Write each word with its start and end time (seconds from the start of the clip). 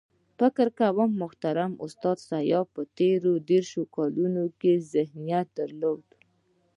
فکر 0.39 0.67
کوم 0.79 1.11
محترم 1.21 1.71
استاد 1.85 2.17
سیاف 2.29 2.67
په 2.75 2.81
تېرو 2.97 3.33
دېرشو 3.49 3.81
کالو 3.95 4.45
کې 4.59 4.73
ذهانت 4.91 5.47
درلود. 5.57 6.05